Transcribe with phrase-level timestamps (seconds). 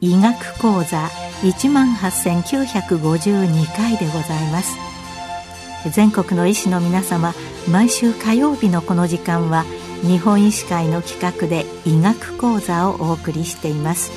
[0.00, 1.08] 医学講座
[1.42, 4.76] 一万八千九百五十二回でございます。
[5.90, 7.32] 全国の医師の皆様
[7.70, 9.64] 毎週火曜日のこの時間は
[10.06, 14.12] 日本医師会の企画で医学講座をお送りしています。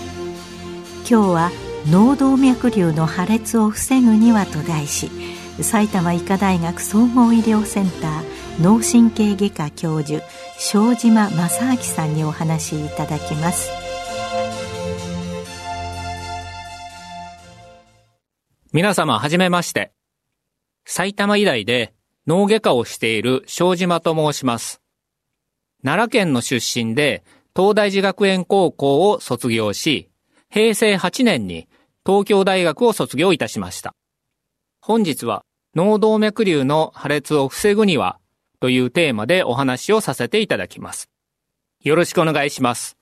[1.10, 1.52] 今日は
[1.90, 5.10] 脳動脈瘤の破裂を防ぐにはと題し
[5.62, 10.22] 埼玉医科大学総合医療センター脳神経外科教授
[10.60, 13.70] 庄島正明さんにお話しいただきます。
[18.74, 19.94] 皆様はじめまして。
[20.84, 21.94] 埼玉医大で
[22.28, 24.82] 脳外科をしている庄島と申します。
[25.84, 27.24] 奈良県の出身で
[27.56, 30.10] 東大寺学園高校を卒業し
[30.50, 31.68] 平成8年に
[32.06, 33.94] 東京大学を卒業いたしました
[34.82, 35.44] 本日は
[35.76, 38.20] 脳動脈瘤の破裂を防ぐには
[38.60, 41.10] というテーマでお話をさせていただきます。
[41.84, 42.98] よろしくお願いします。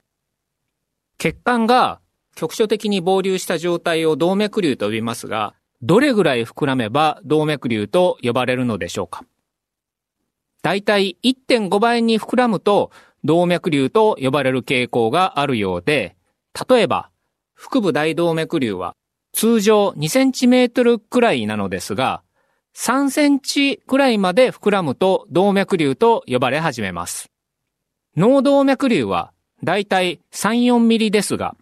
[1.17, 2.01] 血管が
[2.35, 9.23] 局所的に膨流した状態を動脈瘤と呼びますが、どれぐらい膨らめば動脈瘤と呼ばれるのでしょうか？
[10.65, 12.89] だいたい1.5倍に膨らむと
[13.23, 16.15] 動脈瘤と呼ばれる傾向があるようで、
[16.67, 17.11] 例えば、
[17.53, 18.95] 腹部大動脈瘤は
[19.31, 22.23] 通常2センチメートルくらいなのですが、
[22.75, 27.29] 3センチくらいまで膨らむと動脈瘤と呼ばれ始めます。
[28.17, 31.55] 脳動脈瘤はだいたい3、4ミリですが、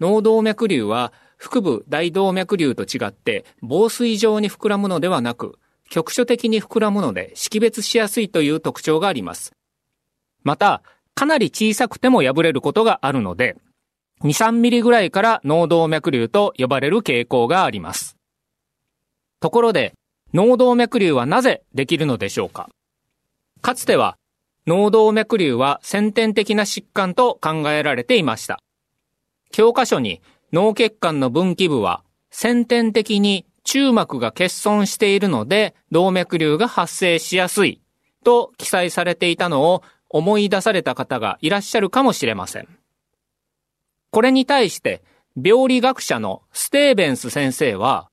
[0.00, 9.52] 脳動脈瘤は腹部大動脈瘤と違って防水状に膨らむのではなく、局所的に膨らむので識別しやすいという特徴があります。
[10.42, 10.82] また、
[11.14, 13.56] かなり小さくても破れることがあるので、
[14.22, 18.16] 2、3ミリぐらいから脳動脈瘤と呼ばれる傾向があります。
[19.40, 19.92] ところで、
[20.32, 22.70] 脳動脈瘤はなぜできるのでしょうか？
[23.60, 24.16] かつては
[24.66, 28.60] 脳動脈瘤は先天的な疾患と考えられていました。
[29.50, 30.20] 教科書に
[30.52, 37.80] 脳血管の分岐部は先天的に中膜が欠損しているので動脈瘤が発生しやすい
[38.24, 42.68] と記載されていたのを思い出された方がいらっしゃるかもしれません。
[44.10, 45.02] これに対して
[45.40, 48.10] 病理学者のステーベンス先生は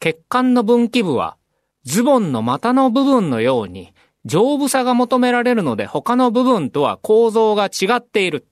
[0.00, 1.36] 血管の分岐部は
[1.84, 3.92] ズボンの股の部分のように
[4.24, 8.46] 丈夫さが求められるので他の部分とは構造が違っている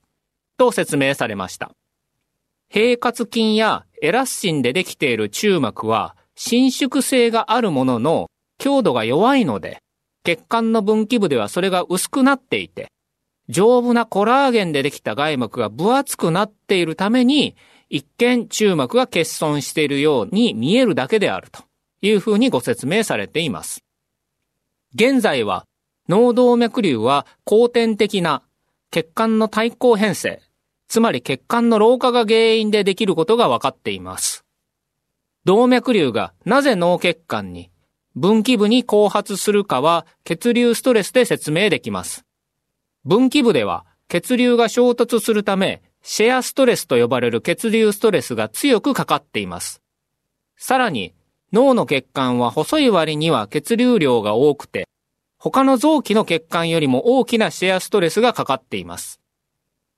[0.58, 1.70] と説明されました。
[2.68, 8.26] 平滑筋やエラスチンでできている中膜は伸縮性があるものの
[8.58, 9.78] 強度が弱いので
[10.24, 12.88] 血管の分岐部ではそれが薄くなっていて
[13.48, 17.54] 丈夫なコラーゲンでできた外膜が分厚くなっているために
[17.90, 21.62] 一見中膜が欠損しているように見えるだけであると。
[22.02, 23.82] いうふうにご説明されています。
[24.94, 25.64] 現在は
[26.08, 28.42] 脳動脈瘤は後天的な
[28.90, 30.42] 血管の対抗変性、
[30.88, 34.41] つまり血管の老化が原因でできることが分かっています。
[35.44, 37.70] 動脈瘤がなぜ脳血管に
[38.14, 42.24] 分岐部に後発するかは血流ストレスで説明できます。
[43.04, 49.82] 分岐部では血流が衝突するためシェアストレスと呼ばれる血流ストレスが強くかかっています。
[50.56, 51.12] さらに
[51.52, 54.86] 脳の血管は細い割には血流量が多くて、
[55.38, 59.20] 他の臓器の血管よりも大きなシェアストレスがかかっています。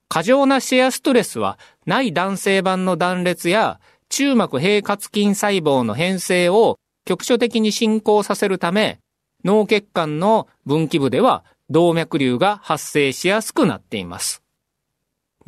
[0.09, 3.81] 過剰なシェアストレスは内男性版の断裂や
[4.17, 9.01] 中膜平滑筋細胞の変性を局所的に進行させるため、
[9.45, 14.45] 脳血管の分岐部では動脈瘤が発生しやすくなっています。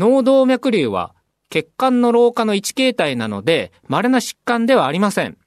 [0.01, 1.15] 脳動脈瘤は
[1.49, 5.39] 血管の老化の一形態なので稀な疾患ではありません。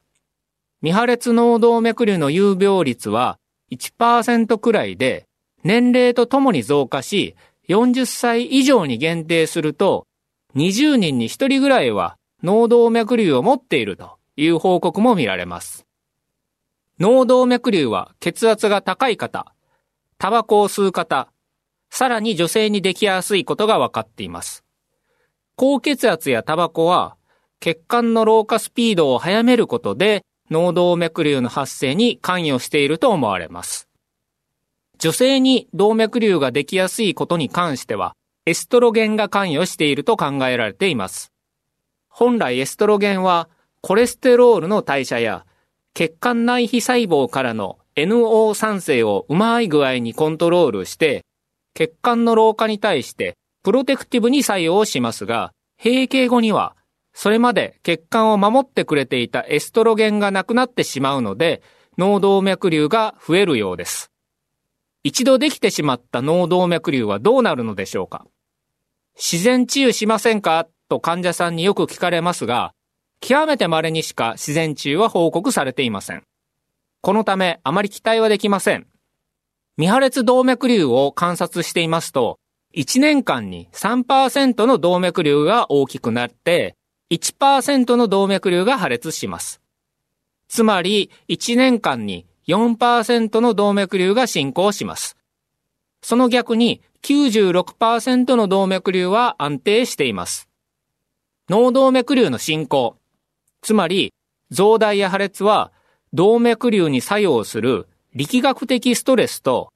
[0.79, 3.37] 未破裂脳動脈瘤の有病率は
[3.69, 5.25] 1%くらいで、
[5.65, 7.35] 年齢とともに増加し、
[7.67, 10.07] 40歳以上に限定すると、
[10.55, 15.85] 20人に1人ぐらいは脳動脈瘤を持っているという報告も見られます。
[16.99, 19.53] 脳動脈瘤は血圧が高い方、
[20.17, 21.31] タバコを吸う方、
[21.89, 24.63] さらに女性にできやすいことが分かっています。
[25.55, 27.17] 高血圧やタバコは
[27.59, 33.89] 血管の老化スピードを速めることで脳動脈瘤の発生に関与していると思われます。
[34.97, 38.15] 女性に動脈瘤ができやすいことに関しては、
[38.45, 41.31] エストロゲンが関与していると考えられています。
[42.19, 43.47] 本来エストロゲンは、
[43.79, 45.45] コレステロールの代謝や、
[45.93, 51.23] 血管内皮細胞からの NO 酸性をうまい具合にコントロールして、
[51.73, 56.75] 血管の老化に対してプロテクティブに作用しますが、閉経後には
[57.13, 61.61] それまで血管を守ってくれていたエストロゲンがなくなってしまうので、
[61.97, 64.11] 脳動脈瘤が増えるようです。
[65.03, 68.25] 一度できてしまった脳動脈瘤はどうなるのでしょうか？
[69.15, 70.67] 自然治癒しませんか？
[70.89, 72.73] と患者さんによく聞かれますが、
[73.21, 76.23] 極めて稀にしか自然治癒は報告されていません。
[77.01, 78.87] このためあまり期待はできません。
[79.77, 82.37] 未破裂動脈瘤を観察していますと、
[82.75, 86.75] 1年間に3%の動脈瘤が大きくなって、
[87.11, 89.61] 1%の動脈瘤が破裂します。
[90.49, 95.15] つまり、1年間に4%の動脈瘤が進行します。
[96.01, 100.48] その逆に96%の動脈瘤は安定しています。
[101.49, 102.95] 脳動脈瘤の進行、
[103.61, 104.13] つまり
[104.51, 105.71] 増大や破裂は
[106.13, 109.71] 動脈瘤に作用する力学的ストレスと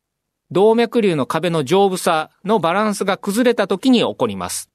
[0.52, 4.70] 動脈瘤の壁の丈夫さのバランスが崩れた時に起こります。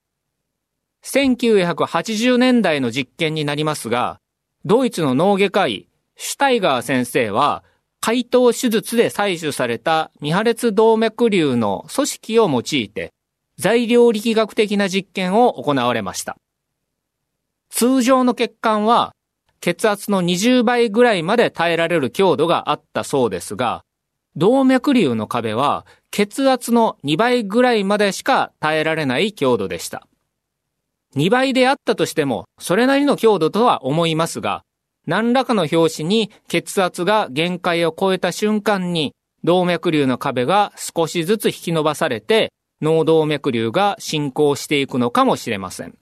[1.05, 4.19] 1980年代の実験になりますが、
[4.65, 7.63] ドイツの脳外科医、シュタイガー先生は、
[8.01, 13.13] 解凍手術で採取された未破裂動脈瘤の組織を用いて、
[13.57, 16.37] 材料力学的な実験を行われました。
[17.71, 19.13] 通常の血管は、
[19.61, 23.83] 血圧の20倍ぐらいまで耐えられる強度があったそうですが、
[24.37, 30.07] 動脈瘤の壁は血圧の2倍ぐらいまでしか耐えられない強度でした。
[31.17, 34.63] 2倍であったとしても、それなりの強度とは思いますが、
[35.07, 45.99] 何らかの拍子に血圧が限界を超えた瞬間に、動脈瘤の壁が少しずつ引き伸ばされて、脳動脈瘤が進行していくのかもしれません。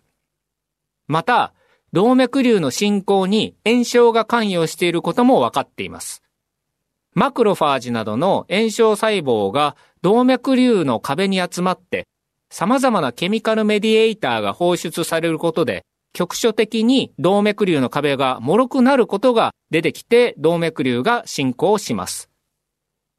[1.06, 1.54] また、
[1.92, 6.22] 動脈瘤の進行に炎症が関与していることも分かっています。
[7.14, 12.06] マクロファージなどの炎症細胞が動脈瘤の壁に集まって
[12.50, 22.30] 様々なケミカルメディエイターが放出されることで、局所的に動脈瘤の壁が脆くなることが出てきて動脈瘤が進行します。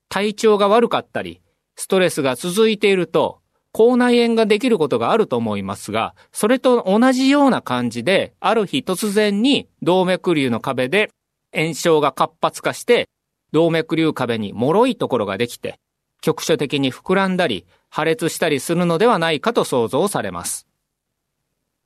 [0.09, 1.41] 体調が悪かったり、
[1.75, 3.39] ストレスが続いていると、
[3.77, 11.11] 口内炎ができることがあると思いますが、それと同じような感じで、ある日突然に動脈瘤の壁で
[11.55, 13.07] 炎症が活発化して、
[13.51, 15.79] 動脈瘤壁に脆いところができて、
[16.21, 20.65] 局所的に膨らんだり、破裂したりするのではないかと想像されます。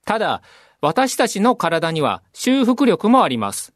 [0.05, 0.43] ただ、
[0.79, 3.73] 私たちの体には修復力もあります。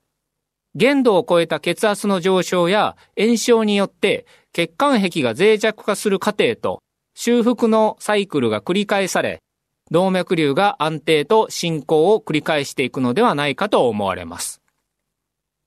[0.74, 6.82] 限度を超えた血圧の上昇や炎症によって血管壁が脆弱化する過程と
[7.16, 9.42] 修復のサイクルが繰り返され、
[9.90, 14.62] 動脈瘤が安定と進行を繰り返していくのではないかと思われます。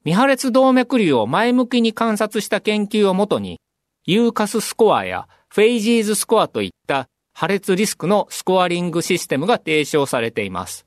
[0.05, 3.61] 未破裂動脈瘤を前向きに観察した研究をもとに、
[4.05, 10.87] ユーカススコアやフェイジーズスコアといった破裂リスクのスコアリングシステムが提唱されています。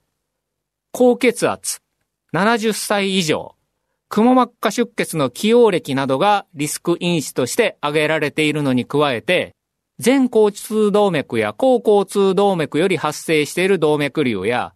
[0.91, 1.79] 高血圧、
[2.33, 3.55] 70歳以上、
[4.09, 9.55] くも膜下出血の起用歴などがリスク因子として挙げられているのに加えて、
[10.01, 14.73] 全交通動脈や高交通動脈より発生している動脈瘤や、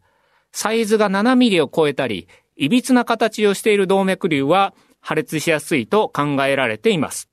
[0.51, 2.27] サイズが7ミリを超えたり、
[2.57, 7.27] 歪な形をしている動脈瘤は破裂しやすいと考えられています。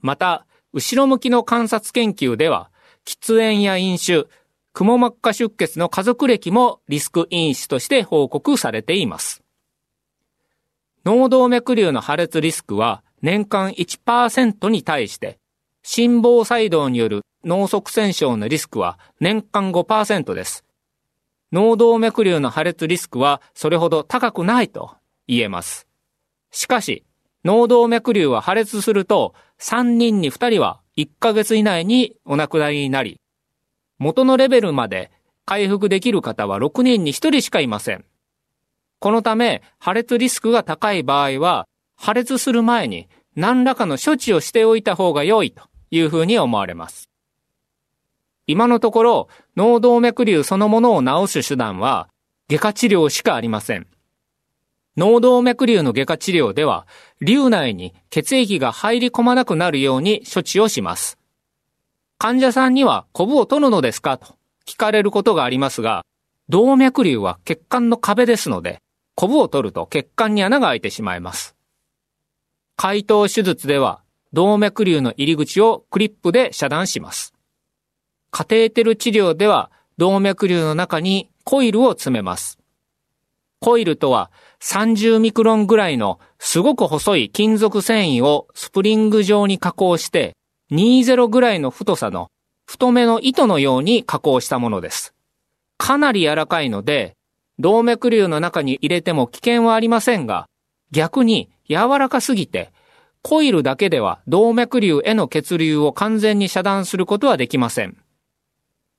[0.00, 2.70] また、後ろ向きの観察研究では、
[3.04, 4.28] 喫煙や飲酒、
[4.72, 9.42] くも膜下出血の家族歴もリスク因子として報告されています。
[11.04, 15.40] 脳動脈瘤の破裂リスクは年間1%に対して、
[15.82, 20.64] 心房細動による脳側栓症のリスクは年間5%です。
[21.52, 25.86] 脳動脈瘤の破裂リスクはそれほど高くないと言えます。
[26.50, 27.04] しかし、
[27.44, 33.20] 脳動脈瘤は破裂すると3人に2人は1ヶ月以内にお亡くなりになり、
[33.98, 35.10] 元のレベルまで
[35.44, 38.04] 回復できる方は6人に1人しかいません。
[39.00, 41.66] このため、破裂リスクが高い場合は、
[41.96, 43.08] 破裂する前に
[43.40, 47.08] 何らかの処置をしておいた方が良いというふうに思われます。
[48.48, 52.08] 今のところ、脳動脈瘤そのものを治す手段は、
[52.48, 53.86] 外科治療しかありません。
[54.96, 56.88] 脳動脈瘤の外科治療では、
[57.20, 61.16] 瘤内に血液が入り込まなくなるように処置をします。
[62.18, 64.18] 患者さんにはコブを取るのですか？
[64.18, 64.34] と
[64.66, 66.04] 聞かれることがありますが、
[66.48, 68.82] 動脈瘤は血管の壁ですので、
[69.14, 71.54] コブを取ると血管に穴が開いてしまいます。
[72.80, 77.34] 解凍手術では、動脈瘤の入り口をクリップで遮断します。
[78.30, 82.56] カテーテル治療では、動脈瘤の中にコイルを詰めます。
[83.58, 84.30] コイルとは
[84.60, 90.36] 30ミクロンぐらいのすごく細い金属繊維をスプリング状に加工して
[90.70, 92.30] 20ぐらいの太さの
[92.64, 95.14] 太めの糸のように加工したものです。
[95.78, 97.16] かなり柔らかいので、
[97.58, 100.46] 動脈瘤の中に入れても危険はありませんが、
[100.92, 102.72] 逆に柔らかすぎて、
[103.22, 107.96] コイルだけでは動脈瘤への血流を完全に遮断することはできません。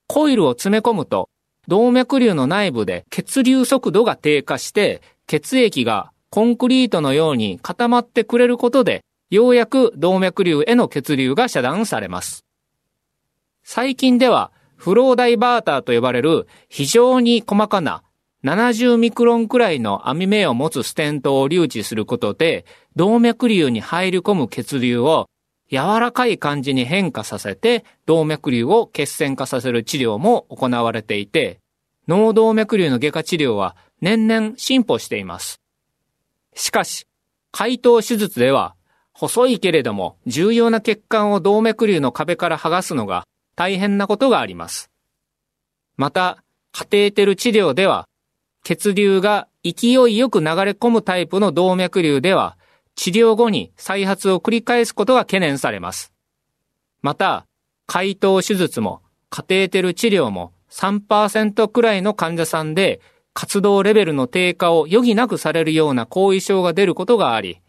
[0.08, 1.30] コイルを詰め込むと、
[1.68, 12.46] 動脈瘤の内部で血流速度が低下して、血液がコンクリートのように固まってくれることで、ようやく動脈瘤への血流が遮断されます。
[13.64, 18.02] 最近では、フローダイバーターと呼ばれる非常に細かな
[18.44, 22.66] 70ミクロンくらいの網目を持つステントを留置することで、
[22.96, 25.30] 動脈瘤に入り込む血流を
[25.70, 31.60] 柔らかい感じに変化させて、動脈瘤を血栓化させる治療も行われていて、
[32.08, 35.60] 脳動脈瘤の外科治療は年々進歩しています。
[36.56, 37.06] しかし、
[37.52, 38.76] 解凍手術では、
[39.12, 43.26] 細いけれども重要な血管を動脈瘤の壁から剥がすのが
[43.58, 44.90] 大変なことがあります。
[45.98, 46.42] また、
[46.72, 48.08] カテーテル治療では、
[48.64, 52.58] 血流が勢いよく流れ込むタイプの動脈瘤では、
[52.96, 56.14] 治療後に再発を繰り返すことが懸念されます。
[57.02, 57.46] また、
[57.88, 63.02] 解凍手術もカテーテル治療も3%くらいの患者さんで
[63.34, 67.62] 活動レベルの低下を余儀なくされるような後遺症が出ることがあり、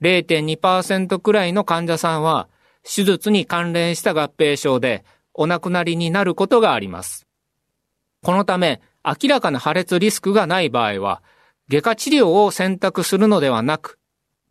[0.00, 2.48] 0.2%くらいの患者さんは
[2.82, 5.04] 手術に関連した合併症で
[5.34, 7.26] お亡くなりになることがあります。
[8.22, 11.22] このため、明らかな破裂リスクがない場合は、
[11.68, 13.98] 外科治療を選択するのではなく、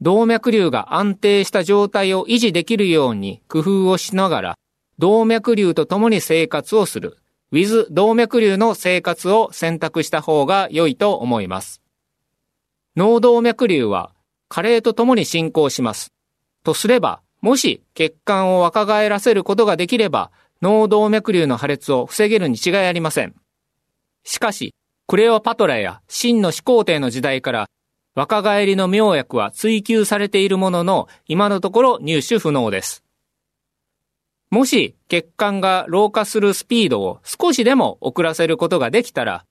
[0.01, 4.57] 動脈瘤が安定した状態を維持できるように工夫をしながら、
[4.97, 7.17] 動脈瘤と共に生活をする、
[7.51, 11.81] ウィズ動脈瘤の生活を選択した方が良いと思います。
[12.95, 14.11] 脳動脈瘤は
[14.49, 16.11] 加齢と共に進行します。
[16.63, 23.35] とすれば、もし血管を若返らせることができれば、脳動脈瘤の破裂を防げるに違いありません。
[24.23, 24.73] しかし、
[25.07, 27.67] クレオパトラや真の始皇帝の時代から
[28.15, 33.03] 若返りの妙薬は追求されているものの今のところ入手不能です。
[34.49, 39.45] もし血管が老化するスピードを少しでも遅らせることができたら、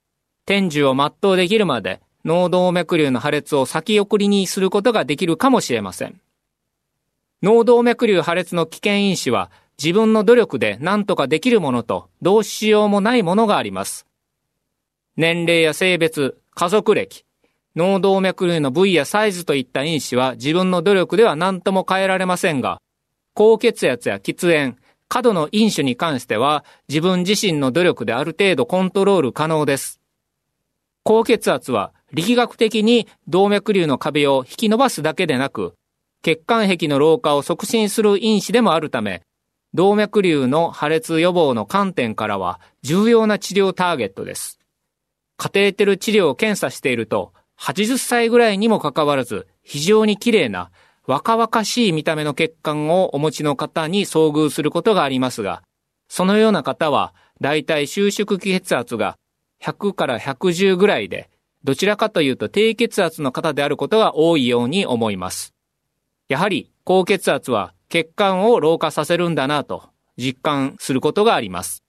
[0.44, 6.20] 天寿を全うできるまで脳動脈瘤の破裂を先送りにすることができるかもしれません。
[7.42, 9.50] 脳動脈瘤破裂の危険因子は
[9.82, 14.07] 自分の努力で何とかできるものとどうしようもないものがあります。
[15.18, 17.24] 年齢や性別、家族歴、
[17.74, 22.80] 脳動脈瘤の部位やサイズといった因子は自分の努力では何とも変えられませんが、
[23.34, 24.76] 高血圧や喫煙、
[25.08, 30.00] 過度の飲酒に関しては自分自身の努力である程度コントロール可能です。
[31.02, 35.74] 高血圧は力学的に動脈瘤の壁を引き伸ばすだけでなく、
[36.22, 39.22] 血管壁の老化を促進する因子でもあるため、
[39.74, 44.57] 動脈瘤の破裂予防の観点からは重要な治療ターゲットです。
[45.38, 50.70] カテーテル治療を検査していると、80歳ぐらいにもかかわらず、非常に綺麗な
[51.06, 55.62] 若々しい見た目の血管をお持ちの方に遭遇することがありますが、
[56.08, 59.16] そのような方は、だいたい収縮期血圧が
[59.62, 61.30] 100から110ぐらいで、
[61.64, 65.54] どちらかというと低血圧の方であることが多いように思います。
[66.28, 71.82] やはり高血圧は血管を老化させるんだなと実感することがあります。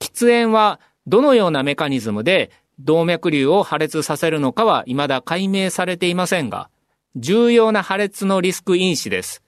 [0.00, 6.70] 喫煙はどのようなメカニズムで動脈瘤を破裂させるのかは未だ解明されていませんが、
[7.16, 9.42] 重要な破裂のリスク因子です。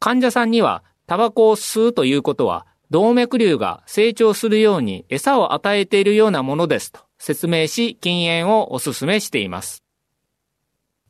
[0.00, 9.82] 患者さんにはタバコを吸うということは動脈瘤が成長するように餌を与えているようなものですと説明し禁煙をお勧めしています。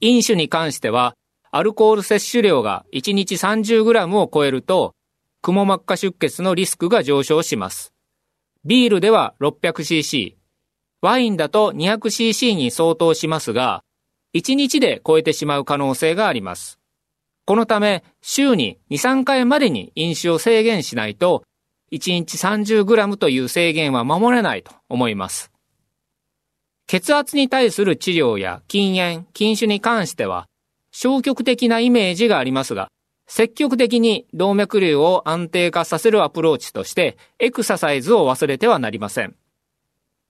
[0.00, 1.14] 飲酒に関しては
[1.52, 4.94] アルコール摂取量が1日 30g を超えると、
[5.42, 7.92] くも膜下出血のリスクが上昇します。
[8.64, 10.34] ビールでは 600cc、
[11.00, 13.82] ワインだと 200cc に相当しますが、
[14.36, 16.78] 1日で超えてしまう可能性があります。
[17.44, 21.42] このため、週に2、3回までに飲酒を制限しないと、
[21.90, 25.50] 1日 30g という制限は守れないと思います。
[26.86, 30.46] 血圧に対する治療や禁煙、禁酒に関しては、
[30.92, 32.88] 消極的なイメージがありますが、
[33.26, 39.34] 積極的に動脈瘤を安定化させるアプローチとして、エクササイズを忘れてはなりません。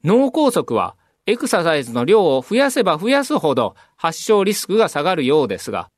[0.04, 0.96] 脳梗塞は、
[1.26, 5.88] エクササイズの量を増やせば増やすほど発症リスクが下がるようですが、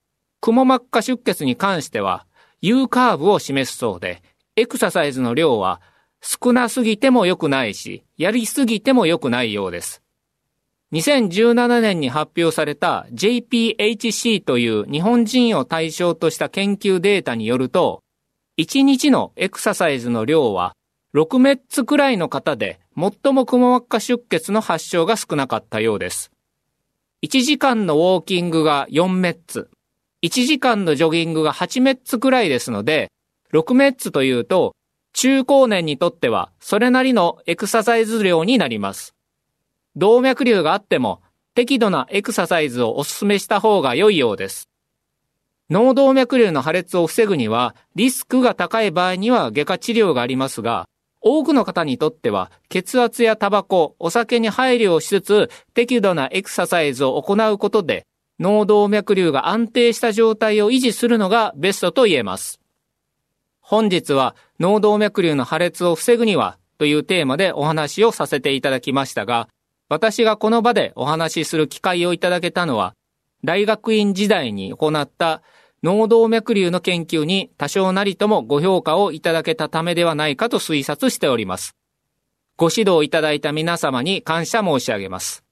[0.41, 2.27] くも膜下出血に関しては
[2.61, 4.23] U カーブを示すそうで、
[4.57, 5.81] エクササイズの量は
[6.21, 10.03] 少なすぎても良くないし、やりすぎても良くないようです。
[10.93, 18.03] 2017年に発表された JPHC という日本人を対象とした研究データによると、
[18.59, 20.75] 1日のエクササイズの量は
[21.14, 26.31] 6メッツくらいの方で最もくも膜下出血の発症が少なかったようです。
[27.25, 29.71] 1時間のウォーキングが4メッツ、
[30.25, 33.11] 1時間のジョギングが8メッツくらいですので、
[33.53, 34.75] 6メッツというと、
[35.12, 39.14] 中高年にとってはそれなりのエクササイズ量になります。
[39.97, 41.23] 動脈瘤があっても
[41.55, 44.69] 適度なエクササイズをお勧めした方が良いようです。
[45.71, 50.87] 脳動脈瘤の破裂を防ぐには、リスクが高い場合には外科治療がありますが、
[51.21, 58.05] 多くの方にとっては、血圧やタバコ、お酒に配慮をしつつ、適度なエクササイズを行うことで、
[58.41, 62.61] 脳動脈瘤が安定した状態を維持するのがベストと言えます。
[63.61, 69.49] 本日は脳動脈瘤の破裂を防ぐにはというテーマでお話をさせていただきましたが、
[69.95, 72.97] 私がこの場でお話しする機会をいただけたのは、
[73.45, 75.41] 大学院時代に行った
[75.85, 81.77] 脳動脈瘤の研究に多少なりともご評価をいただけたためではないかと推察しております。
[82.57, 85.45] ご指導いただいた皆様に感謝申し上げます。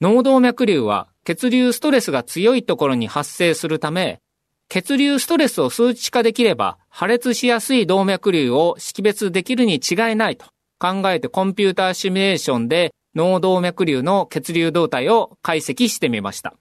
[0.00, 4.22] 脳動脈瘤は血流ストレスが強いところに発生するため、
[4.70, 10.46] 血流ストレスを数値化できれば破裂しやすい動脈瘤を識別できるに違いないと
[10.78, 16.54] 考えてコンピューターシミュレーションで脳動脈瘤の血流動態を解析してみました。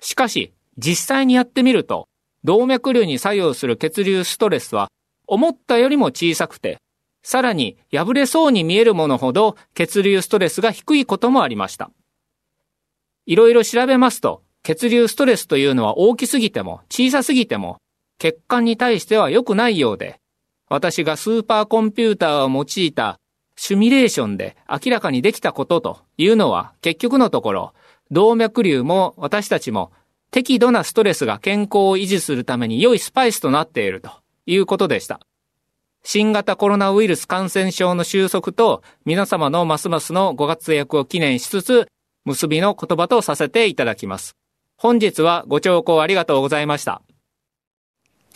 [0.00, 2.08] しかし、実際にやってみると、
[2.42, 4.90] 動脈瘤に作用する血流ストレスは、
[5.28, 6.78] 思ったよりも小さくて、
[7.22, 11.92] さらに破れそうに見えるものほど血流ストレスが低いこともありました。
[13.26, 17.78] いろいろ調べますと、血流ストレスというのは大きすぎても小さすぎても
[18.18, 20.20] 血管に対しては良くないようで、
[20.68, 23.20] 私がスーパーコンピューターを用いた
[23.62, 27.74] シミュレーションで明らかにできたことというのは結局のところ、
[28.10, 29.92] 動脈瘤も私たちも
[30.30, 34.12] 適度なストレスが健康を維持するために良いスパイスとなっていると
[34.46, 35.20] いうことでした。
[36.02, 41.86] 新型コロナウイルス感染症の収束と皆様のますますのご活躍を記念しつつ、
[42.24, 44.36] 結びの言葉とさせていただきます。
[44.78, 47.02] 本日はご聴講ありがとうございました。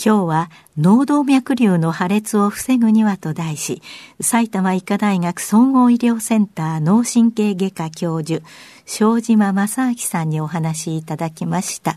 [0.02, 3.80] 今日は脳動脈瘤の破裂を防ぐにはと題し、
[4.20, 8.44] 埼玉医科大学総合医療センター脳神経外科教授、
[8.87, 11.96] 正島正明さんにお話いただきました。